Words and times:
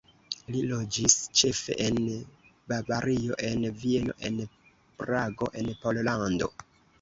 Li 0.53 0.61
loĝis 0.69 1.17
ĉefe 1.41 1.75
en 1.87 1.99
Bavario, 2.73 3.37
en 3.51 3.67
Vieno, 3.83 4.17
en 4.31 4.41
Prago, 5.03 5.51
en 5.63 5.71
Pollando. 5.85 6.51